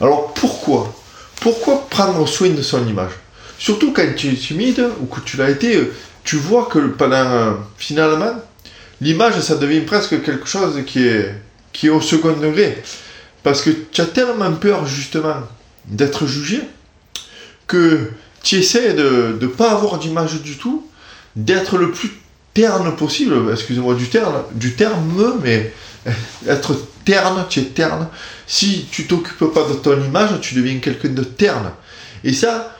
Alors 0.00 0.34
pourquoi? 0.34 0.94
Pourquoi 1.40 1.86
prendre 1.88 2.26
soin 2.26 2.50
de 2.50 2.62
son 2.62 2.86
image? 2.86 3.12
Surtout 3.58 3.92
quand 3.92 4.06
tu 4.16 4.28
es 4.28 4.34
timide 4.34 4.88
ou 5.00 5.06
que 5.06 5.20
tu 5.20 5.36
l'as 5.36 5.50
été, 5.50 5.78
tu 6.24 6.36
vois 6.36 6.66
que 6.66 6.78
pendant 6.78 7.16
euh, 7.16 7.52
finalement 7.76 8.34
l'image 9.00 9.40
ça 9.40 9.56
devient 9.56 9.82
presque 9.82 10.22
quelque 10.22 10.46
chose 10.46 10.82
qui 10.86 11.06
est 11.06 11.34
qui 11.72 11.88
est 11.88 11.90
au 11.90 12.00
second 12.00 12.32
degré. 12.32 12.82
Parce 13.42 13.62
que 13.62 13.70
tu 13.70 14.00
as 14.00 14.06
tellement 14.06 14.52
peur 14.52 14.86
justement 14.86 15.36
d'être 15.86 16.26
jugé 16.26 16.62
que 17.66 18.10
tu 18.42 18.56
essaies 18.56 18.94
de 18.94 19.38
ne 19.40 19.46
pas 19.46 19.72
avoir 19.72 19.98
d'image 19.98 20.40
du 20.42 20.56
tout, 20.56 20.86
d'être 21.36 21.76
le 21.76 21.90
plus 21.90 22.10
terne 22.54 22.94
possible, 22.96 23.34
excusez-moi 23.52 23.94
du 23.94 24.08
terme, 24.08 24.42
du 24.52 24.74
terme, 24.74 25.40
mais 25.42 25.72
être 26.46 26.76
terne, 27.04 27.44
tu 27.48 27.60
es 27.60 27.64
terne. 27.64 28.08
Si 28.46 28.86
tu 28.90 29.06
t'occupes 29.06 29.52
pas 29.52 29.68
de 29.68 29.74
ton 29.74 30.02
image, 30.02 30.40
tu 30.40 30.54
deviens 30.54 30.78
quelqu'un 30.78 31.10
de 31.10 31.24
terne. 31.24 31.72
Et 32.22 32.32
ça, 32.32 32.76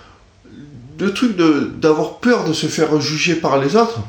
le 0.98 1.12
truc 1.12 1.36
d'avoir 1.80 2.18
peur 2.18 2.44
de 2.44 2.52
se 2.52 2.66
faire 2.66 3.00
juger 3.00 3.34
par 3.34 3.58
les 3.58 3.76
autres, 3.76 4.00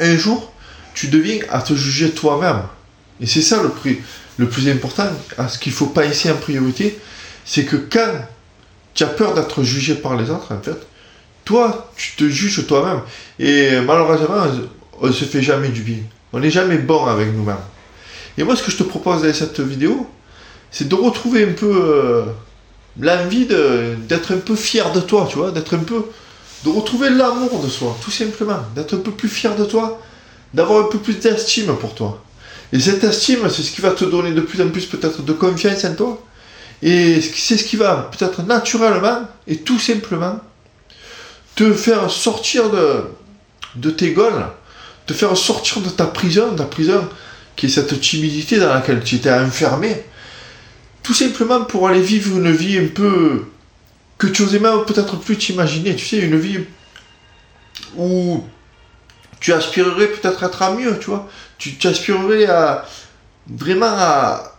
un 0.00 0.16
jour, 0.16 0.52
tu 0.94 1.08
deviens 1.08 1.38
à 1.50 1.60
te 1.60 1.74
juger 1.74 2.10
toi-même. 2.10 2.62
Et 3.20 3.26
c'est 3.26 3.42
ça 3.42 3.62
le, 3.62 3.70
plus, 3.70 4.02
le 4.36 4.48
plus 4.48 4.68
important, 4.68 5.08
ce 5.48 5.58
qu'il 5.58 5.72
faut 5.72 5.86
pas 5.86 6.06
penser 6.06 6.30
en 6.30 6.36
priorité, 6.36 6.98
c'est 7.44 7.64
que 7.64 7.76
quand 7.76 8.12
tu 8.94 9.02
as 9.02 9.08
peur 9.08 9.34
d'être 9.34 9.62
jugé 9.62 9.94
par 9.94 10.16
les 10.16 10.30
autres, 10.30 10.54
en 10.54 10.60
fait, 10.60 10.86
toi, 11.48 11.90
tu 11.96 12.12
te 12.14 12.28
juges 12.28 12.66
toi-même. 12.66 13.00
Et 13.38 13.80
malheureusement, 13.80 14.44
on 15.00 15.06
ne 15.06 15.12
se 15.12 15.24
fait 15.24 15.40
jamais 15.40 15.70
du 15.70 15.80
bien. 15.80 16.00
On 16.34 16.40
n'est 16.40 16.50
jamais 16.50 16.76
bon 16.76 17.06
avec 17.06 17.32
nous-mêmes. 17.34 17.64
Et 18.36 18.44
moi, 18.44 18.54
ce 18.54 18.62
que 18.62 18.70
je 18.70 18.76
te 18.76 18.82
propose 18.82 19.22
dans 19.22 19.32
cette 19.32 19.58
vidéo, 19.60 20.06
c'est 20.70 20.88
de 20.88 20.94
retrouver 20.94 21.44
un 21.44 21.52
peu 21.52 21.72
euh, 21.74 22.24
l'envie 23.00 23.46
d'être 23.46 24.34
un 24.34 24.36
peu 24.36 24.56
fier 24.56 24.92
de 24.92 25.00
toi, 25.00 25.26
tu 25.30 25.38
vois, 25.38 25.50
d'être 25.50 25.74
un 25.74 25.84
peu. 25.92 26.04
de 26.64 26.68
retrouver 26.68 27.08
l'amour 27.08 27.62
de 27.64 27.68
soi, 27.70 27.96
tout 28.04 28.10
simplement. 28.10 28.60
D'être 28.74 28.96
un 28.96 29.00
peu 29.00 29.12
plus 29.12 29.30
fier 29.30 29.56
de 29.56 29.64
toi, 29.64 30.02
d'avoir 30.52 30.84
un 30.84 30.88
peu 30.90 30.98
plus 30.98 31.14
d'estime 31.14 31.74
pour 31.76 31.94
toi. 31.94 32.22
Et 32.74 32.78
cette 32.78 33.04
estime, 33.04 33.48
c'est 33.48 33.62
ce 33.62 33.72
qui 33.72 33.80
va 33.80 33.92
te 33.92 34.04
donner 34.04 34.32
de 34.32 34.42
plus 34.42 34.60
en 34.60 34.68
plus 34.68 34.84
peut-être 34.84 35.22
de 35.22 35.32
confiance 35.32 35.82
en 35.86 35.94
toi. 35.94 36.22
Et 36.82 37.22
c'est 37.22 37.56
ce 37.56 37.64
qui 37.64 37.76
va 37.76 38.10
peut-être 38.12 38.42
naturellement 38.42 39.20
et 39.46 39.56
tout 39.56 39.78
simplement 39.78 40.40
te 41.58 41.72
faire 41.72 42.08
sortir 42.08 42.70
de, 42.70 43.02
de 43.74 43.90
tes 43.90 44.12
goals, 44.12 44.46
te 45.06 45.12
faire 45.12 45.36
sortir 45.36 45.82
de 45.82 45.88
ta 45.88 46.06
prison, 46.06 46.54
ta 46.54 46.62
prison 46.62 47.08
qui 47.56 47.66
est 47.66 47.68
cette 47.68 48.00
timidité 48.00 48.60
dans 48.60 48.72
laquelle 48.72 49.02
tu 49.02 49.16
étais 49.16 49.32
enfermé, 49.32 50.04
tout 51.02 51.14
simplement 51.14 51.64
pour 51.64 51.88
aller 51.88 52.00
vivre 52.00 52.38
une 52.38 52.52
vie 52.52 52.78
un 52.78 52.86
peu 52.86 53.46
que 54.18 54.28
tu 54.28 54.42
osais 54.42 54.60
même 54.60 54.84
peut-être 54.86 55.16
plus 55.16 55.36
t'imaginer, 55.36 55.96
tu 55.96 56.06
sais, 56.06 56.18
une 56.18 56.38
vie 56.38 56.60
où 57.96 58.44
tu 59.40 59.52
aspirerais 59.52 60.06
peut-être 60.06 60.44
à 60.44 60.46
être 60.46 60.76
mieux, 60.76 60.96
tu 61.00 61.06
vois, 61.06 61.28
tu, 61.58 61.74
aspirerais 61.88 62.46
à 62.46 62.86
vraiment 63.48 63.90
à... 63.90 64.57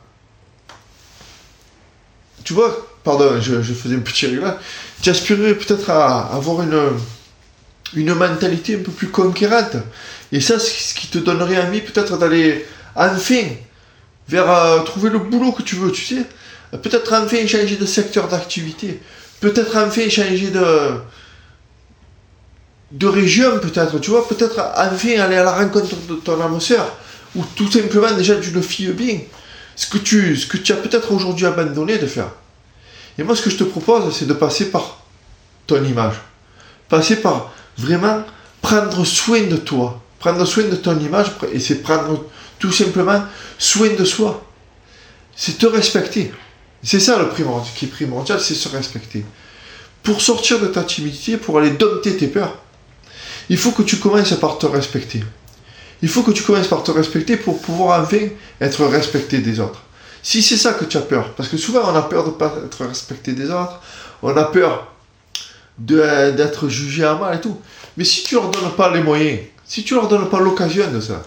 Tu 2.49 2.55
vois, 2.55 2.75
pardon, 3.03 3.39
je, 3.39 3.61
faisais 3.61 3.95
un 3.95 3.99
petit 3.99 4.25
là, 4.25 4.57
tu 5.03 5.11
aspirerais 5.11 5.53
peut-être 5.53 5.91
à 5.91 6.33
avoir 6.33 6.63
une, 6.63 6.97
une 7.93 8.11
mentalité 8.15 8.73
un 8.73 8.79
peu 8.79 8.91
plus 8.91 9.09
conquérante. 9.09 9.75
Et 10.31 10.41
ça, 10.41 10.57
c'est 10.57 10.81
ce 10.81 10.95
qui 10.95 11.05
te 11.05 11.19
donnerait 11.19 11.61
envie 11.61 11.81
peut-être 11.81 12.17
d'aller 12.17 12.65
enfin 12.95 13.43
vers 14.27 14.49
euh, 14.49 14.79
trouver 14.79 15.11
le 15.11 15.19
boulot 15.19 15.51
que 15.51 15.61
tu 15.61 15.75
veux, 15.75 15.91
tu 15.91 16.03
sais. 16.03 16.25
Peut-être 16.71 17.13
enfin 17.13 17.45
changer 17.45 17.75
de 17.75 17.85
secteur 17.85 18.27
d'activité. 18.27 18.99
Peut-être 19.41 19.77
enfin 19.77 20.09
changer 20.09 20.49
de, 20.49 20.93
de 22.93 23.07
région, 23.07 23.59
peut-être, 23.59 23.99
tu 23.99 24.09
vois. 24.09 24.27
Peut-être 24.27 24.59
enfin 24.75 25.19
aller 25.19 25.35
à 25.35 25.43
la 25.43 25.53
rencontre 25.53 25.95
de 26.07 26.15
ton 26.15 26.41
âme. 26.41 26.57
Ou 27.35 27.45
tout 27.55 27.71
simplement 27.71 28.11
déjà 28.13 28.33
d'une 28.33 28.63
fille 28.63 28.91
bien. 28.93 29.19
Ce 29.79 29.87
que 29.87 29.97
tu, 29.97 30.73
as 30.73 30.75
peut-être 30.75 31.13
aujourd'hui 31.13 31.45
abandonné 31.45 31.97
de 31.97 32.05
faire. 32.05 32.31
Et 33.17 33.23
moi, 33.23 33.33
ce 33.33 33.41
que 33.41 33.49
je 33.49 33.55
te 33.55 33.63
propose, 33.63 34.13
c'est 34.13 34.27
de 34.27 34.33
passer 34.33 34.71
par 34.71 34.99
ton 35.67 35.81
image. 35.85 36.15
Passer 36.89 37.21
par 37.21 37.53
vraiment 37.77 38.23
prendre 38.61 39.05
soin 39.05 39.43
de 39.43 39.55
toi. 39.55 40.01
Prendre 40.19 40.43
soin 40.43 40.65
de 40.65 40.75
ton 40.75 40.99
image, 40.99 41.27
et 41.53 41.61
c'est 41.61 41.75
prendre 41.75 42.25
tout 42.59 42.73
simplement 42.73 43.23
soin 43.57 43.93
de 43.97 44.03
soi. 44.03 44.45
C'est 45.33 45.57
te 45.57 45.65
respecter. 45.65 46.33
C'est 46.83 46.99
ça 46.99 47.17
le 47.17 47.29
primordial, 47.29 47.73
qui 47.73 47.85
est 47.85 47.87
primordial, 47.87 48.41
c'est 48.41 48.55
se 48.55 48.67
respecter. 48.67 49.23
Pour 50.03 50.19
sortir 50.19 50.59
de 50.59 50.67
ta 50.67 50.83
timidité, 50.83 51.37
pour 51.37 51.57
aller 51.57 51.71
dompter 51.71 52.17
tes 52.17 52.27
peurs, 52.27 52.57
il 53.47 53.57
faut 53.57 53.71
que 53.71 53.83
tu 53.83 53.95
commences 53.95 54.33
par 54.33 54.57
te 54.57 54.65
respecter. 54.65 55.23
Il 56.01 56.09
faut 56.09 56.23
que 56.23 56.31
tu 56.31 56.43
commences 56.43 56.67
par 56.67 56.83
te 56.83 56.91
respecter 56.91 57.37
pour 57.37 57.61
pouvoir 57.61 58.01
enfin 58.01 58.27
être 58.61 58.85
respecté 58.85 59.39
des 59.39 59.59
autres. 59.59 59.81
Si 60.21 60.41
c'est 60.41 60.57
ça 60.57 60.73
que 60.73 60.85
tu 60.85 60.97
as 60.97 61.01
peur, 61.01 61.33
parce 61.35 61.49
que 61.49 61.57
souvent 61.57 61.81
on 61.85 61.95
a 61.95 62.01
peur 62.01 62.23
de 62.23 62.29
ne 62.29 62.35
pas 62.35 62.53
être 62.65 62.85
respecté 62.85 63.33
des 63.33 63.49
autres, 63.49 63.81
on 64.21 64.35
a 64.35 64.43
peur 64.45 64.93
d'être 65.77 66.67
jugé 66.67 67.03
à 67.03 67.15
mal 67.15 67.35
et 67.35 67.41
tout. 67.41 67.57
Mais 67.97 68.03
si 68.03 68.23
tu 68.23 68.35
leur 68.35 68.49
donnes 68.49 68.71
pas 68.71 68.93
les 68.93 69.01
moyens, 69.01 69.39
si 69.65 69.83
tu 69.83 69.93
leur 69.93 70.07
donnes 70.07 70.29
pas 70.29 70.39
l'occasion 70.39 70.91
de 70.91 70.99
ça, 70.99 71.23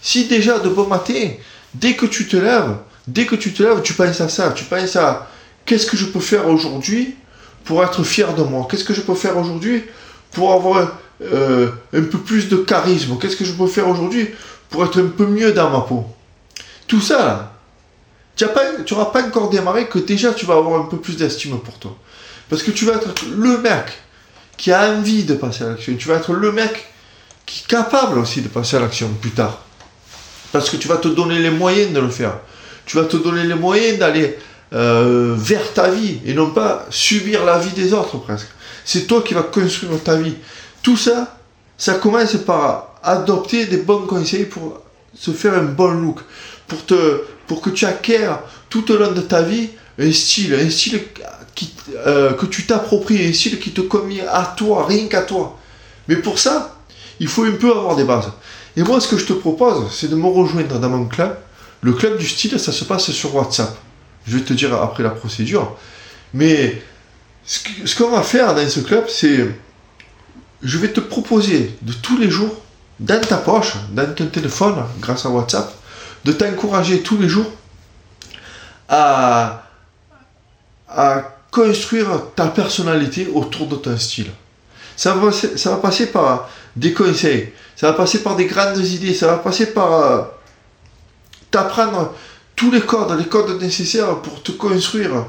si 0.00 0.26
déjà 0.26 0.58
de 0.58 0.68
bon 0.68 0.86
matin, 0.86 1.30
dès 1.74 1.94
que 1.94 2.06
tu 2.06 2.26
te 2.26 2.36
lèves, 2.36 2.76
dès 3.06 3.26
que 3.26 3.36
tu 3.36 3.52
te 3.52 3.62
lèves, 3.62 3.82
tu 3.82 3.92
penses 3.92 4.20
à 4.20 4.28
ça, 4.28 4.52
tu 4.52 4.64
penses 4.64 4.96
à 4.96 5.28
qu'est-ce 5.66 5.86
que 5.86 5.96
je 5.96 6.06
peux 6.06 6.20
faire 6.20 6.48
aujourd'hui 6.48 7.16
pour 7.64 7.84
être 7.84 8.02
fier 8.04 8.34
de 8.34 8.42
moi, 8.42 8.66
qu'est-ce 8.70 8.84
que 8.84 8.94
je 8.94 9.02
peux 9.02 9.14
faire 9.14 9.36
aujourd'hui 9.36 9.84
pour 10.32 10.52
avoir 10.52 10.98
euh, 11.22 11.68
un 11.92 12.02
peu 12.02 12.18
plus 12.18 12.48
de 12.48 12.56
charisme, 12.56 13.16
qu'est-ce 13.20 13.36
que 13.36 13.44
je 13.44 13.52
peux 13.52 13.66
faire 13.66 13.88
aujourd'hui 13.88 14.28
pour 14.70 14.84
être 14.84 15.00
un 15.00 15.08
peu 15.08 15.26
mieux 15.26 15.52
dans 15.52 15.70
ma 15.70 15.80
peau? 15.80 16.06
Tout 16.86 17.00
ça, 17.00 17.52
tu 18.36 18.44
n'auras 18.94 19.06
pas 19.06 19.22
encore 19.22 19.50
démarré 19.50 19.86
que 19.86 19.98
déjà 19.98 20.32
tu 20.32 20.46
vas 20.46 20.54
avoir 20.54 20.80
un 20.80 20.84
peu 20.84 20.96
plus 20.96 21.16
d'estime 21.16 21.58
pour 21.58 21.78
toi. 21.78 21.96
Parce 22.48 22.62
que 22.62 22.70
tu 22.70 22.84
vas 22.84 22.94
être 22.94 23.14
le 23.36 23.58
mec 23.58 23.86
qui 24.56 24.72
a 24.72 24.90
envie 24.90 25.24
de 25.24 25.34
passer 25.34 25.64
à 25.64 25.68
l'action. 25.68 25.94
Tu 25.96 26.08
vas 26.08 26.16
être 26.16 26.32
le 26.32 26.52
mec 26.52 26.86
qui 27.46 27.62
est 27.64 27.66
capable 27.68 28.18
aussi 28.18 28.42
de 28.42 28.48
passer 28.48 28.76
à 28.76 28.80
l'action 28.80 29.08
plus 29.20 29.30
tard. 29.30 29.60
Parce 30.52 30.68
que 30.68 30.76
tu 30.76 30.88
vas 30.88 30.96
te 30.96 31.08
donner 31.08 31.38
les 31.38 31.50
moyens 31.50 31.92
de 31.92 32.00
le 32.00 32.10
faire. 32.10 32.38
Tu 32.86 32.96
vas 32.96 33.04
te 33.04 33.16
donner 33.16 33.44
les 33.44 33.54
moyens 33.54 33.98
d'aller 33.98 34.36
euh, 34.72 35.34
vers 35.36 35.72
ta 35.72 35.90
vie 35.90 36.18
et 36.24 36.34
non 36.34 36.50
pas 36.50 36.86
subir 36.90 37.44
la 37.44 37.58
vie 37.58 37.70
des 37.70 37.92
autres 37.92 38.18
presque. 38.18 38.48
C'est 38.84 39.06
toi 39.06 39.22
qui 39.22 39.34
vas 39.34 39.42
construire 39.42 40.02
ta 40.02 40.16
vie. 40.16 40.34
Tout 40.82 40.96
ça, 40.96 41.38
ça 41.76 41.94
commence 41.94 42.34
par 42.36 42.94
adopter 43.02 43.66
des 43.66 43.78
bons 43.78 44.06
conseils 44.06 44.44
pour 44.44 44.80
se 45.14 45.30
faire 45.32 45.54
un 45.54 45.64
bon 45.64 45.90
look, 45.90 46.20
pour, 46.66 46.84
te, 46.84 47.22
pour 47.46 47.60
que 47.60 47.70
tu 47.70 47.84
acquiers 47.84 48.30
tout 48.68 48.90
au 48.92 48.96
long 48.96 49.12
de 49.12 49.20
ta 49.20 49.42
vie 49.42 49.70
un 49.98 50.12
style, 50.12 50.54
un 50.54 50.70
style 50.70 51.02
qui, 51.54 51.74
euh, 52.06 52.32
que 52.32 52.46
tu 52.46 52.64
t'appropries, 52.64 53.26
un 53.26 53.32
style 53.32 53.58
qui 53.58 53.70
te 53.72 53.82
convient 53.82 54.24
à 54.30 54.54
toi, 54.56 54.86
rien 54.86 55.06
qu'à 55.08 55.22
toi. 55.22 55.58
Mais 56.08 56.16
pour 56.16 56.38
ça, 56.38 56.76
il 57.18 57.28
faut 57.28 57.44
un 57.44 57.52
peu 57.52 57.70
avoir 57.70 57.96
des 57.96 58.04
bases. 58.04 58.32
Et 58.76 58.82
moi, 58.82 59.00
ce 59.00 59.08
que 59.08 59.18
je 59.18 59.26
te 59.26 59.32
propose, 59.34 59.92
c'est 59.92 60.08
de 60.08 60.16
me 60.16 60.26
rejoindre 60.26 60.78
dans 60.78 60.88
mon 60.88 61.04
club. 61.04 61.36
Le 61.82 61.92
club 61.92 62.18
du 62.18 62.26
style, 62.26 62.58
ça 62.58 62.72
se 62.72 62.84
passe 62.84 63.10
sur 63.10 63.34
WhatsApp. 63.34 63.76
Je 64.26 64.36
vais 64.36 64.44
te 64.44 64.52
dire 64.52 64.74
après 64.74 65.02
la 65.02 65.10
procédure. 65.10 65.76
Mais 66.32 66.82
ce 67.50 67.96
qu'on 67.96 68.10
va 68.10 68.22
faire 68.22 68.54
dans 68.54 68.68
ce 68.68 68.80
club, 68.80 69.06
c'est 69.08 69.48
je 70.62 70.78
vais 70.78 70.92
te 70.92 71.00
proposer 71.00 71.76
de 71.82 71.92
tous 71.92 72.16
les 72.16 72.30
jours, 72.30 72.54
dans 73.00 73.20
ta 73.20 73.38
poche, 73.38 73.74
dans 73.92 74.14
ton 74.14 74.26
téléphone, 74.26 74.84
grâce 75.00 75.26
à 75.26 75.30
WhatsApp, 75.30 75.72
de 76.24 76.32
t'encourager 76.32 77.00
tous 77.00 77.16
les 77.16 77.28
jours 77.28 77.50
à, 78.88 79.64
à 80.88 81.22
construire 81.50 82.08
ta 82.36 82.46
personnalité 82.46 83.28
autour 83.34 83.66
de 83.66 83.76
ton 83.76 83.96
style. 83.98 84.30
Ça 84.96 85.14
va, 85.14 85.32
ça 85.32 85.70
va 85.70 85.76
passer 85.78 86.06
par 86.06 86.48
des 86.76 86.92
conseils, 86.92 87.52
ça 87.74 87.88
va 87.88 87.94
passer 87.94 88.22
par 88.22 88.36
des 88.36 88.46
grandes 88.46 88.78
idées, 88.78 89.14
ça 89.14 89.26
va 89.26 89.38
passer 89.38 89.72
par 89.72 89.92
euh, 89.92 90.22
t'apprendre 91.50 92.14
tous 92.54 92.70
les 92.70 92.82
codes, 92.82 93.18
les 93.18 93.26
codes 93.26 93.60
nécessaires 93.60 94.20
pour 94.20 94.42
te 94.42 94.52
construire 94.52 95.24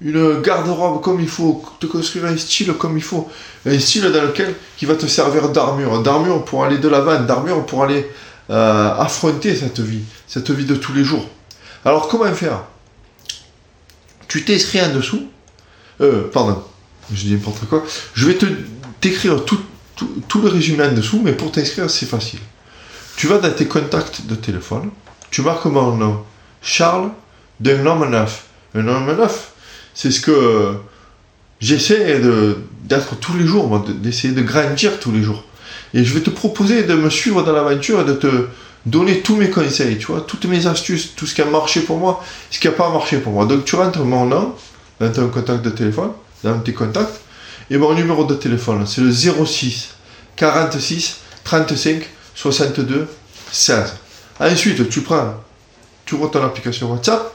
une 0.00 0.40
garde-robe 0.42 1.02
comme 1.02 1.20
il 1.20 1.28
faut, 1.28 1.64
te 1.80 1.86
construire 1.86 2.26
un 2.26 2.36
style 2.36 2.72
comme 2.74 2.96
il 2.96 3.02
faut, 3.02 3.28
un 3.66 3.78
style 3.78 4.10
dans 4.10 4.22
lequel 4.22 4.54
qui 4.76 4.86
va 4.86 4.94
te 4.94 5.06
servir 5.06 5.50
d'armure, 5.50 6.02
d'armure 6.02 6.44
pour 6.44 6.64
aller 6.64 6.78
de 6.78 6.88
l'avant, 6.88 7.20
d'armure 7.20 7.64
pour 7.64 7.84
aller 7.84 8.10
euh, 8.50 8.94
affronter 8.98 9.54
cette 9.54 9.80
vie, 9.80 10.02
cette 10.26 10.50
vie 10.50 10.66
de 10.66 10.74
tous 10.74 10.92
les 10.92 11.04
jours. 11.04 11.26
Alors 11.84 12.08
comment 12.08 12.32
faire? 12.34 12.64
Tu 14.28 14.44
t'inscris 14.44 14.82
en 14.82 14.92
dessous, 14.92 15.28
euh, 16.00 16.28
pardon, 16.32 16.62
je 17.12 17.22
dis 17.22 17.32
n'importe 17.32 17.66
quoi, 17.66 17.84
je 18.14 18.26
vais 18.26 18.34
te 18.34 18.46
t'écrire 19.00 19.44
tout, 19.44 19.60
tout, 20.28 20.40
le 20.40 20.48
résumé 20.48 20.84
en 20.84 20.92
dessous, 20.92 21.20
mais 21.22 21.32
pour 21.32 21.52
t'inscrire 21.52 21.88
c'est 21.88 22.06
facile. 22.06 22.40
Tu 23.16 23.28
vas 23.28 23.38
dans 23.38 23.52
tes 23.52 23.66
contacts 23.66 24.26
de 24.26 24.34
téléphone, 24.34 24.90
tu 25.30 25.42
marques 25.42 25.66
mon 25.66 25.94
nom, 25.96 26.24
Charles 26.62 27.10
d'un 27.60 27.84
homme 27.86 28.10
neuf. 28.10 28.46
Un 28.74 28.88
homme 28.88 29.16
neuf, 29.16 29.52
c'est 29.94 30.10
ce 30.10 30.20
que 30.20 30.74
j'essaie 31.60 32.20
d'être 32.82 33.16
tous 33.16 33.36
les 33.36 33.46
jours, 33.46 33.84
d'essayer 33.88 34.34
de 34.34 34.42
grandir 34.42 34.98
tous 35.00 35.12
les 35.12 35.22
jours. 35.22 35.44
Et 35.94 36.04
je 36.04 36.12
vais 36.12 36.20
te 36.20 36.30
proposer 36.30 36.82
de 36.82 36.94
me 36.94 37.08
suivre 37.08 37.42
dans 37.42 37.52
l'aventure 37.52 38.00
et 38.00 38.04
de 38.04 38.14
te 38.14 38.46
donner 38.84 39.20
tous 39.20 39.36
mes 39.36 39.48
conseils, 39.48 39.96
tu 39.96 40.06
vois, 40.06 40.20
toutes 40.20 40.44
mes 40.44 40.66
astuces, 40.66 41.14
tout 41.14 41.26
ce 41.26 41.34
qui 41.34 41.40
a 41.40 41.46
marché 41.46 41.80
pour 41.80 41.98
moi, 41.98 42.22
ce 42.50 42.58
qui 42.58 42.66
n'a 42.66 42.72
pas 42.74 42.90
marché 42.90 43.18
pour 43.18 43.32
moi. 43.32 43.46
Donc 43.46 43.64
tu 43.64 43.76
rentres 43.76 44.00
mon 44.00 44.26
nom 44.26 44.54
dans 45.00 45.12
ton 45.12 45.28
contact 45.28 45.64
de 45.64 45.70
téléphone, 45.70 46.10
dans 46.42 46.58
tes 46.58 46.72
contacts, 46.72 47.20
et 47.70 47.78
mon 47.78 47.94
numéro 47.94 48.24
de 48.24 48.34
téléphone, 48.34 48.86
c'est 48.86 49.00
le 49.00 49.10
06 49.10 49.94
46 50.36 51.20
35 51.44 52.08
62 52.34 53.08
16. 53.50 53.94
Ensuite, 54.40 54.88
tu 54.88 55.00
prends, 55.00 55.34
tu 56.04 56.16
ouvres 56.16 56.30
ton 56.30 56.44
application 56.44 56.90
WhatsApp, 56.92 57.33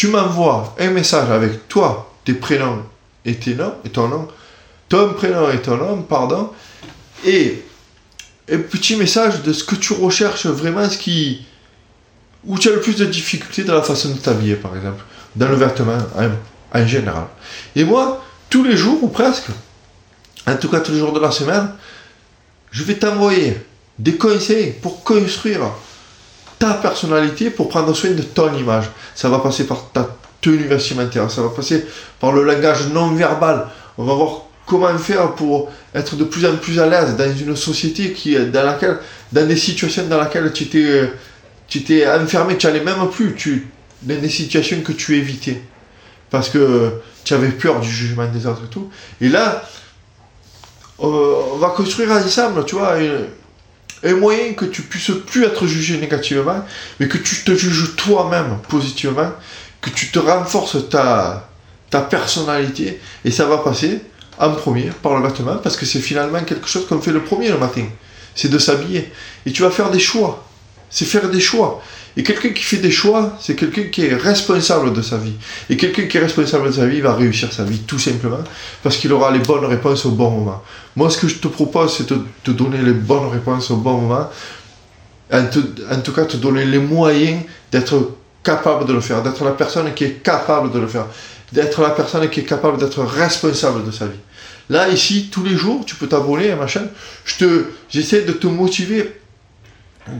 tu 0.00 0.08
m'envoies 0.08 0.74
un 0.78 0.90
message 0.92 1.28
avec 1.28 1.68
toi, 1.68 2.10
tes 2.24 2.32
prénoms 2.32 2.86
et 3.26 3.34
ton 3.34 4.08
nom, 4.08 4.28
ton 4.88 5.12
prénom 5.12 5.50
et 5.50 5.60
ton 5.60 5.76
nom, 5.76 6.00
pardon, 6.00 6.52
et 7.26 7.62
un 8.50 8.60
petit 8.60 8.96
message 8.96 9.42
de 9.42 9.52
ce 9.52 9.62
que 9.62 9.74
tu 9.74 9.92
recherches 9.92 10.46
vraiment, 10.46 10.88
ce 10.88 10.96
qui, 10.96 11.44
où 12.46 12.58
tu 12.58 12.70
as 12.70 12.72
le 12.72 12.80
plus 12.80 12.96
de 12.96 13.04
difficultés 13.04 13.62
dans 13.62 13.74
la 13.74 13.82
façon 13.82 14.14
de 14.14 14.18
t'habiller, 14.18 14.54
par 14.54 14.74
exemple, 14.74 15.04
dans 15.36 15.50
le 15.50 15.62
en, 15.62 16.78
en 16.78 16.86
général. 16.86 17.26
Et 17.76 17.84
moi, 17.84 18.24
tous 18.48 18.64
les 18.64 18.78
jours, 18.78 19.04
ou 19.04 19.08
presque, 19.08 19.48
en 20.46 20.56
tout 20.56 20.70
cas 20.70 20.80
tous 20.80 20.92
les 20.92 20.98
jours 20.98 21.12
de 21.12 21.20
la 21.20 21.30
semaine, 21.30 21.72
je 22.70 22.84
vais 22.84 22.94
t'envoyer 22.94 23.54
des 23.98 24.16
conseils 24.16 24.72
pour 24.80 25.04
construire 25.04 25.60
ta 26.60 26.74
personnalité, 26.74 27.50
pour 27.50 27.68
prendre 27.68 27.92
soin 27.94 28.10
de 28.10 28.22
ton 28.22 28.54
image. 28.54 28.84
Ça 29.16 29.28
va 29.28 29.40
passer 29.40 29.66
par 29.66 29.90
ta 29.92 30.08
tenue 30.40 30.68
vestimentaire, 30.68 31.28
ça 31.30 31.42
va 31.42 31.48
passer 31.48 31.86
par 32.20 32.32
le 32.32 32.44
langage 32.44 32.86
non 32.92 33.10
verbal. 33.12 33.66
On 33.98 34.04
va 34.04 34.14
voir 34.14 34.42
comment 34.66 34.96
faire 34.98 35.34
pour 35.34 35.70
être 35.94 36.16
de 36.16 36.24
plus 36.24 36.46
en 36.46 36.56
plus 36.56 36.78
à 36.78 36.86
l'aise 36.86 37.16
dans 37.16 37.34
une 37.34 37.56
société 37.56 38.12
qui, 38.12 38.36
dans 38.36 38.62
laquelle, 38.62 38.98
dans 39.32 39.46
des 39.46 39.56
situations 39.56 40.06
dans 40.06 40.20
lesquelles 40.20 40.52
tu 40.52 40.64
étais, 40.64 41.10
tu 41.66 41.78
étais 41.78 42.06
enfermé, 42.06 42.56
tu 42.58 42.66
n'allais 42.66 42.84
même 42.84 43.08
plus, 43.10 43.34
tu, 43.34 43.68
dans 44.02 44.20
des 44.20 44.28
situations 44.28 44.82
que 44.82 44.92
tu 44.92 45.16
évitais. 45.16 45.62
Parce 46.28 46.50
que 46.50 46.92
tu 47.24 47.34
avais 47.34 47.48
peur 47.48 47.80
du 47.80 47.90
jugement 47.90 48.26
des 48.26 48.46
autres 48.46 48.62
et 48.66 48.70
tout. 48.70 48.90
Et 49.20 49.30
là, 49.30 49.64
on 50.98 51.56
va 51.56 51.70
construire 51.70 52.12
ensemble, 52.12 52.66
tu 52.66 52.76
vois, 52.76 52.96
un 54.02 54.14
moyen 54.14 54.54
que 54.54 54.64
tu 54.64 54.82
puisses 54.82 55.12
plus 55.26 55.44
être 55.44 55.66
jugé 55.66 55.98
négativement, 55.98 56.64
mais 56.98 57.08
que 57.08 57.18
tu 57.18 57.44
te 57.44 57.54
juges 57.54 57.96
toi-même 57.96 58.58
positivement, 58.68 59.30
que 59.80 59.90
tu 59.90 60.10
te 60.10 60.18
renforces 60.18 60.88
ta, 60.88 61.48
ta 61.90 62.00
personnalité, 62.00 63.00
et 63.24 63.30
ça 63.30 63.46
va 63.46 63.58
passer 63.58 64.00
en 64.38 64.52
premier 64.52 64.90
par 65.02 65.18
le 65.18 65.26
vêtement, 65.26 65.56
parce 65.56 65.76
que 65.76 65.84
c'est 65.84 66.00
finalement 66.00 66.42
quelque 66.44 66.66
chose 66.66 66.86
qu'on 66.86 67.00
fait 67.00 67.12
le 67.12 67.22
premier 67.22 67.48
le 67.48 67.58
matin, 67.58 67.84
c'est 68.34 68.48
de 68.48 68.58
s'habiller. 68.58 69.12
Et 69.44 69.52
tu 69.52 69.62
vas 69.62 69.70
faire 69.70 69.90
des 69.90 69.98
choix, 69.98 70.46
c'est 70.88 71.04
faire 71.04 71.28
des 71.28 71.40
choix. 71.40 71.82
Et 72.16 72.22
quelqu'un 72.22 72.50
qui 72.50 72.62
fait 72.62 72.78
des 72.78 72.90
choix, 72.90 73.36
c'est 73.40 73.54
quelqu'un 73.54 73.84
qui 73.84 74.04
est 74.06 74.14
responsable 74.14 74.92
de 74.92 75.02
sa 75.02 75.16
vie. 75.16 75.34
Et 75.68 75.76
quelqu'un 75.76 76.04
qui 76.04 76.16
est 76.16 76.20
responsable 76.20 76.68
de 76.68 76.72
sa 76.72 76.86
vie 76.86 77.00
va 77.00 77.14
réussir 77.14 77.52
sa 77.52 77.64
vie, 77.64 77.78
tout 77.80 77.98
simplement, 77.98 78.42
parce 78.82 78.96
qu'il 78.96 79.12
aura 79.12 79.30
les 79.30 79.38
bonnes 79.38 79.64
réponses 79.64 80.06
au 80.06 80.10
bon 80.10 80.30
moment. 80.30 80.62
Moi, 80.96 81.08
ce 81.10 81.18
que 81.18 81.28
je 81.28 81.36
te 81.36 81.48
propose, 81.48 81.96
c'est 81.96 82.08
de 82.08 82.18
te 82.42 82.50
donner 82.50 82.82
les 82.82 82.92
bonnes 82.92 83.28
réponses 83.28 83.70
au 83.70 83.76
bon 83.76 83.98
moment. 83.98 84.28
En, 85.32 85.44
tout 86.02 86.12
cas, 86.12 86.24
te 86.24 86.36
donner 86.36 86.64
les 86.64 86.80
moyens 86.80 87.42
d'être 87.70 88.16
capable 88.42 88.86
de 88.86 88.92
le 88.92 89.00
faire, 89.00 89.22
d'être 89.22 89.44
la 89.44 89.52
personne 89.52 89.94
qui 89.94 90.04
est 90.04 90.22
capable 90.24 90.72
de 90.72 90.80
le 90.80 90.88
faire, 90.88 91.06
d'être 91.52 91.80
la 91.82 91.90
personne 91.90 92.28
qui 92.28 92.40
est 92.40 92.44
capable 92.44 92.78
d'être 92.78 93.02
responsable 93.04 93.86
de 93.86 93.92
sa 93.92 94.06
vie. 94.06 94.18
Là, 94.68 94.88
ici, 94.88 95.28
tous 95.30 95.44
les 95.44 95.56
jours, 95.56 95.84
tu 95.84 95.94
peux 95.94 96.08
t'abonner 96.08 96.50
à 96.50 96.56
ma 96.56 96.66
chaîne. 96.66 96.88
J'essaie 97.88 98.22
de 98.22 98.32
te 98.32 98.48
motiver 98.48 99.19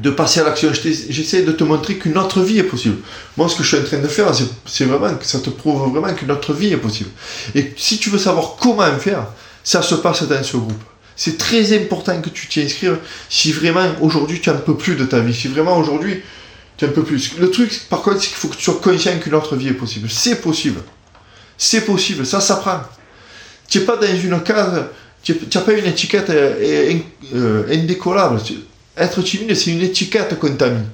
de 0.03 0.11
passer 0.11 0.41
à 0.41 0.45
l'action. 0.45 0.71
J'essaie 0.73 1.43
de 1.43 1.53
te 1.53 1.65
montrer 1.65 1.97
qu'une 1.97 2.19
autre 2.19 2.41
vie 2.41 2.59
est 2.59 2.65
possible. 2.65 2.97
Moi, 3.37 3.49
ce 3.49 3.57
que 3.57 3.63
je 3.63 3.69
suis 3.69 3.79
en 3.79 3.85
train 3.85 3.99
de 3.99 4.09
faire, 4.09 4.31
c'est 4.67 4.85
vraiment 4.85 5.15
que 5.17 5.25
ça 5.25 5.41
te 5.41 5.51
prouve 5.51 5.91
vraiment 5.91 6.13
qu'une 6.15 6.31
autre 6.31 6.53
vie 6.53 6.73
est 6.73 6.79
possible. 6.79 7.11
Et 7.55 7.73
si 7.77 7.99
tu 7.99 8.11
veux 8.11 8.19
savoir 8.19 8.57
comment 8.61 8.91
faire, 8.99 9.27
ça 9.65 9.83
se 9.83 9.95
passe 9.97 10.23
dans 10.25 10.43
ce 10.43 10.57
groupe. 10.57 10.83
C'est 11.17 11.37
très 11.37 11.77
important 11.77 12.21
que 12.21 12.31
tu 12.31 12.49
t'y 12.49 12.63
inscrives 12.63 12.97
si 13.29 13.53
vraiment 13.53 13.87
aujourd'hui 14.01 14.41
tu 14.41 14.49
n'en 14.49 14.57
peux 14.57 14.77
plus 14.77 14.95
de 14.95 15.05
ta 15.05 15.21
vie. 15.21 15.35
Si 15.35 15.49
vraiment 15.49 15.77
aujourd'hui 15.77 16.23
tu 16.77 16.87
n'en 16.87 16.93
peux 16.93 17.03
plus. 17.03 17.37
Le 17.39 17.51
truc, 17.51 17.89
par 17.91 18.01
contre, 18.03 18.23
c'est 18.23 18.29
qu'il 18.29 18.37
faut 18.37 18.49
que 18.49 18.57
tu 18.57 18.65
sois 18.65 18.81
conscient 18.83 19.19
qu'une 19.19 19.35
autre 19.35 19.55
vie 19.57 19.69
est 19.69 19.75
possible. 19.75 20.09
C'est 20.11 20.41
possible. 20.41 20.81
C'est 21.59 21.83
possible. 21.83 22.25
Ça 22.25 22.41
s'apprend. 22.41 22.81
Tu 23.69 23.79
n'es 23.79 23.85
pas 23.85 23.97
dans 23.97 24.07
une 24.07 24.43
case, 24.43 24.85
tu 25.23 25.37
n'as 25.55 25.61
pas 25.61 25.73
une 25.73 25.87
étiquette 25.87 26.31
euh, 26.31 26.95
euh, 27.35 27.65
indécollable 27.71 28.41
être 28.97 29.23
timide, 29.23 29.55
c'est 29.55 29.71
une 29.71 29.83
étiquette 29.83 30.39
qu'on 30.39 30.55
t'a 30.55 30.71
mis. 30.71 30.87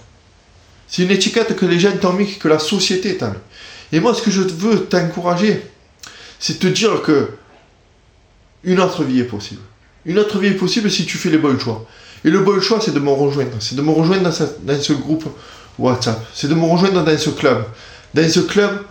C'est 0.88 1.02
une 1.02 1.10
étiquette 1.10 1.56
que 1.56 1.66
les 1.66 1.80
gens 1.80 1.96
t'ont 2.00 2.12
mis, 2.12 2.36
que 2.38 2.48
la 2.48 2.58
société 2.58 3.16
t'a 3.16 3.28
mis. 3.28 3.36
Et 3.92 4.00
moi, 4.00 4.14
ce 4.14 4.22
que 4.22 4.30
je 4.30 4.42
veux 4.42 4.84
t'encourager, 4.84 5.62
c'est 6.38 6.58
te 6.58 6.66
dire 6.66 7.02
que 7.02 7.30
une 8.64 8.80
autre 8.80 9.04
vie 9.04 9.20
est 9.20 9.24
possible. 9.24 9.60
Une 10.04 10.18
autre 10.18 10.38
vie 10.38 10.48
est 10.48 10.52
possible 10.52 10.90
si 10.90 11.06
tu 11.06 11.16
fais 11.18 11.30
les 11.30 11.38
bons 11.38 11.58
choix. 11.58 11.86
Et 12.24 12.30
le 12.30 12.40
bon 12.40 12.60
choix, 12.60 12.80
c'est 12.80 12.92
de 12.92 13.00
me 13.00 13.10
rejoindre. 13.10 13.56
C'est 13.60 13.76
de 13.76 13.82
me 13.82 13.90
rejoindre 13.90 14.30
dans, 14.62 14.82
ce 14.82 14.92
groupe 14.92 15.24
WhatsApp. 15.78 16.24
C'est 16.34 16.48
de 16.48 16.54
me 16.54 16.64
rejoindre 16.64 17.04
dans 17.04 17.18
ce 17.18 17.30
club. 17.30 17.64
Dans 18.14 18.28
ce 18.28 18.40
club 18.40 18.82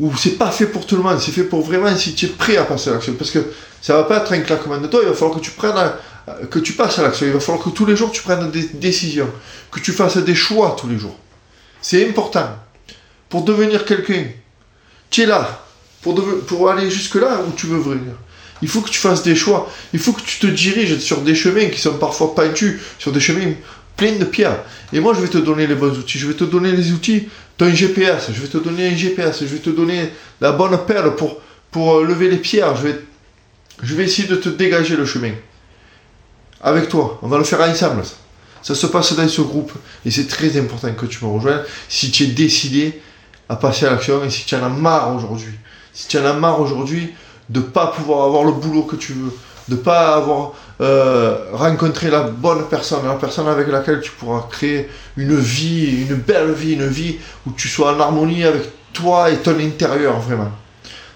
où 0.00 0.14
c'est 0.16 0.36
pas 0.36 0.50
fait 0.50 0.66
pour 0.66 0.86
tout 0.86 0.96
le 0.96 1.02
monde. 1.02 1.18
C'est 1.20 1.32
fait 1.32 1.44
pour 1.44 1.62
vraiment 1.62 1.94
si 1.96 2.14
tu 2.14 2.26
es 2.26 2.28
prêt 2.28 2.56
à 2.56 2.64
passer 2.64 2.90
à 2.90 2.94
l'action. 2.94 3.14
Parce 3.14 3.30
que 3.30 3.38
ça 3.80 3.96
va 3.96 4.04
pas 4.04 4.18
être 4.18 4.32
un 4.32 4.40
claquement 4.40 4.78
de 4.78 4.86
toi. 4.86 5.00
Il 5.02 5.08
va 5.08 5.14
falloir 5.14 5.38
que 5.38 5.44
tu 5.44 5.52
prennes 5.52 5.74
que 6.50 6.58
tu 6.58 6.74
passes 6.74 6.98
à 6.98 7.02
l'action. 7.02 7.26
Il 7.26 7.32
va 7.32 7.40
falloir 7.40 7.64
que 7.64 7.70
tous 7.70 7.86
les 7.86 7.96
jours 7.96 8.12
tu 8.12 8.22
prennes 8.22 8.50
des 8.50 8.64
décisions, 8.74 9.28
que 9.70 9.80
tu 9.80 9.92
fasses 9.92 10.18
des 10.18 10.34
choix 10.34 10.76
tous 10.78 10.88
les 10.88 10.98
jours. 10.98 11.16
C'est 11.80 12.08
important. 12.08 12.48
Pour 13.28 13.42
devenir 13.42 13.84
quelqu'un, 13.84 14.26
tu 15.10 15.22
es 15.22 15.26
là, 15.26 15.64
pour, 16.02 16.70
aller 16.70 16.90
jusque-là 16.90 17.40
où 17.46 17.52
tu 17.52 17.66
veux 17.66 17.78
venir. 17.78 18.12
Il 18.60 18.68
faut 18.68 18.80
que 18.80 18.90
tu 18.90 18.98
fasses 18.98 19.22
des 19.22 19.34
choix. 19.34 19.68
Il 19.92 19.98
faut 19.98 20.12
que 20.12 20.20
tu 20.20 20.38
te 20.38 20.46
diriges 20.46 20.98
sur 20.98 21.22
des 21.22 21.34
chemins 21.34 21.68
qui 21.68 21.80
sont 21.80 21.94
parfois 21.94 22.34
pentus, 22.34 22.80
sur 22.98 23.10
des 23.10 23.20
chemins 23.20 23.52
pleins 23.96 24.16
de 24.16 24.24
pierres. 24.24 24.62
Et 24.92 25.00
moi, 25.00 25.14
je 25.14 25.20
vais 25.20 25.28
te 25.28 25.38
donner 25.38 25.66
les 25.66 25.74
bons 25.74 25.98
outils. 25.98 26.18
Je 26.18 26.26
vais 26.26 26.34
te 26.34 26.44
donner 26.44 26.70
les 26.70 26.92
outils, 26.92 27.28
ton 27.56 27.74
GPS. 27.74 28.30
Je 28.32 28.40
vais 28.40 28.48
te 28.48 28.58
donner 28.58 28.88
un 28.88 28.96
GPS. 28.96 29.40
Je 29.40 29.46
vais 29.46 29.58
te 29.58 29.70
donner 29.70 30.10
la 30.40 30.52
bonne 30.52 30.78
perle 30.86 31.16
pour, 31.16 31.96
euh, 31.96 32.04
lever 32.04 32.28
les 32.28 32.36
pierres. 32.36 32.74
Je 33.82 33.94
vais 33.94 34.04
essayer 34.04 34.28
de 34.28 34.36
te 34.36 34.48
dégager 34.48 34.96
le 34.96 35.06
chemin 35.06 35.32
avec 36.62 36.88
toi. 36.88 37.18
On 37.22 37.28
va 37.28 37.38
le 37.38 37.44
faire 37.44 37.60
ensemble. 37.60 38.02
Ça. 38.62 38.74
se 38.74 38.86
passe 38.86 39.14
dans 39.14 39.28
ce 39.28 39.42
groupe. 39.42 39.72
Et 40.04 40.10
c'est 40.10 40.28
très 40.28 40.58
important 40.58 40.92
que 40.92 41.06
tu 41.06 41.24
me 41.24 41.30
rejoignes 41.30 41.62
si 41.88 42.10
tu 42.10 42.24
es 42.24 42.26
décidé 42.28 43.00
à 43.48 43.56
passer 43.56 43.86
à 43.86 43.90
l'action 43.90 44.24
et 44.24 44.30
si 44.30 44.46
tu 44.46 44.54
en 44.54 44.64
as 44.64 44.68
marre 44.68 45.14
aujourd'hui. 45.14 45.54
Si 45.92 46.08
tu 46.08 46.18
en 46.18 46.24
as 46.24 46.32
marre 46.32 46.60
aujourd'hui 46.60 47.12
de 47.48 47.60
ne 47.60 47.64
pas 47.64 47.88
pouvoir 47.88 48.26
avoir 48.26 48.44
le 48.44 48.52
boulot 48.52 48.82
que 48.82 48.96
tu 48.96 49.12
veux, 49.12 49.32
de 49.68 49.74
ne 49.74 49.80
pas 49.80 50.16
avoir 50.16 50.52
euh, 50.80 51.50
rencontré 51.52 52.10
la 52.10 52.22
bonne 52.22 52.68
personne, 52.68 53.06
la 53.06 53.14
personne 53.14 53.48
avec 53.48 53.68
laquelle 53.68 54.00
tu 54.00 54.10
pourras 54.12 54.46
créer 54.50 54.88
une 55.16 55.36
vie, 55.36 56.06
une 56.08 56.14
belle 56.14 56.52
vie, 56.52 56.74
une 56.74 56.88
vie 56.88 57.18
où 57.46 57.52
tu 57.52 57.68
sois 57.68 57.94
en 57.94 58.00
harmonie 58.00 58.44
avec 58.44 58.62
toi 58.92 59.30
et 59.30 59.36
ton 59.38 59.58
intérieur 59.58 60.18
vraiment. 60.20 60.50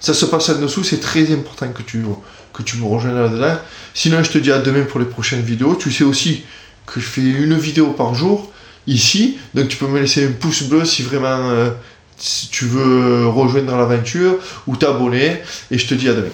Ça 0.00 0.14
se 0.14 0.26
passe 0.26 0.48
en 0.50 0.60
dessous, 0.60 0.84
c'est 0.84 1.00
très 1.00 1.32
important 1.32 1.68
que 1.68 1.82
tu, 1.82 2.04
que 2.52 2.62
tu 2.62 2.76
me 2.76 2.86
rejoignes 2.86 3.14
là-dedans. 3.14 3.56
Sinon, 3.94 4.22
je 4.22 4.30
te 4.30 4.38
dis 4.38 4.52
à 4.52 4.58
demain 4.58 4.84
pour 4.84 5.00
les 5.00 5.06
prochaines 5.06 5.42
vidéos. 5.42 5.74
Tu 5.74 5.90
sais 5.90 6.04
aussi 6.04 6.44
que 6.86 7.00
je 7.00 7.06
fais 7.06 7.22
une 7.22 7.56
vidéo 7.56 7.88
par 7.92 8.14
jour 8.14 8.52
ici. 8.86 9.38
Donc, 9.54 9.68
tu 9.68 9.76
peux 9.76 9.88
me 9.88 10.00
laisser 10.00 10.26
un 10.26 10.32
pouce 10.32 10.64
bleu 10.64 10.84
si 10.84 11.02
vraiment 11.02 11.50
euh, 11.50 11.70
si 12.18 12.48
tu 12.48 12.66
veux 12.66 13.28
rejoindre 13.28 13.76
l'aventure 13.76 14.38
ou 14.66 14.76
t'abonner. 14.76 15.38
Et 15.70 15.78
je 15.78 15.86
te 15.86 15.94
dis 15.94 16.08
à 16.08 16.14
demain. 16.14 16.28